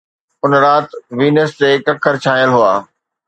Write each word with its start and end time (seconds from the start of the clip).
اُن 0.43 0.51
رات، 0.63 0.87
وينس 1.17 1.51
تي 1.59 1.69
ڪڪر 1.85 2.13
ڇانيل 2.23 2.49
هئا 2.57 2.73